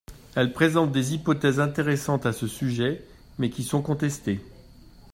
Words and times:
Elle 0.35 0.51
présente 0.51 0.91
des 0.91 1.13
hypothèses 1.13 1.59
intéressantes 1.59 2.25
à 2.25 2.33
ce 2.33 2.47
sujet 2.47 3.05
mais 3.37 3.51
qui 3.51 3.63
sont 3.63 3.83
contestées. 3.83 4.39